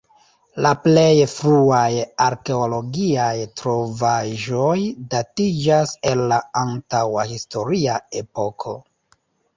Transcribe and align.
La 0.65 0.69
plej 0.85 1.17
fruaj 1.33 1.89
arkeologiaj 2.27 3.37
trovaĵoj 3.61 4.79
datiĝas 5.13 5.95
el 6.13 6.27
la 6.33 6.43
antaŭ-historia 6.63 8.03
epoko. 8.25 8.79